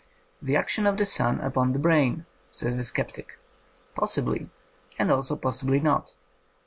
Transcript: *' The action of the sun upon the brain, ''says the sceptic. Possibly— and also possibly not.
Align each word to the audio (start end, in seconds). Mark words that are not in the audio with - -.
*' 0.15 0.27
The 0.47 0.55
action 0.55 0.87
of 0.87 0.97
the 0.97 1.05
sun 1.05 1.39
upon 1.41 1.73
the 1.73 1.77
brain, 1.77 2.25
''says 2.49 2.75
the 2.75 2.83
sceptic. 2.83 3.37
Possibly— 3.93 4.49
and 4.97 5.11
also 5.11 5.35
possibly 5.35 5.79
not. 5.79 6.15